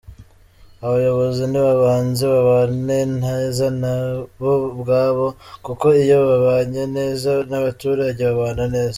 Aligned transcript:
Abayobozi 0.85 1.43
nibabanze 1.51 2.23
babane 2.33 2.97
neza 3.23 3.65
bo 4.41 4.53
ubwabo, 4.71 5.27
kuko 5.65 5.85
iyo 6.03 6.17
babanye 6.29 6.83
neza 6.97 7.31
n’abaturage 7.49 8.21
babana 8.29 8.65
neza. 8.73 8.89